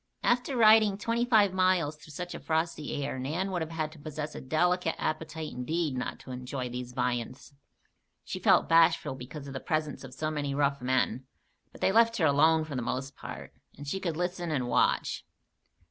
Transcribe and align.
After 0.23 0.57
riding 0.57 0.97
twenty 0.97 1.25
five 1.25 1.53
miles 1.53 1.95
through 1.95 2.09
such 2.13 2.33
a 2.33 2.39
frosty 2.39 3.03
air, 3.05 3.19
Nan 3.19 3.51
would 3.51 3.61
have 3.61 3.69
had 3.69 3.91
to 3.91 3.99
possess 3.99 4.33
a 4.33 4.41
delicate 4.41 4.95
appetite 4.97 5.51
indeed 5.51 5.95
not 5.95 6.17
to 6.21 6.31
enjoy 6.31 6.69
these 6.69 6.91
viands. 6.93 7.53
She 8.25 8.39
felt 8.39 8.67
bashful 8.67 9.13
because 9.13 9.45
of 9.45 9.53
the 9.53 9.59
presence 9.59 10.03
of 10.03 10.15
so 10.15 10.31
many 10.31 10.55
rough 10.55 10.81
men; 10.81 11.27
but 11.71 11.81
they 11.81 11.91
left 11.91 12.17
her 12.17 12.25
alone 12.25 12.63
for 12.63 12.75
the 12.75 12.81
most 12.81 13.15
part, 13.15 13.53
and 13.77 13.87
she 13.87 13.99
could 13.99 14.17
listen 14.17 14.49
and 14.49 14.67
watch. 14.67 15.23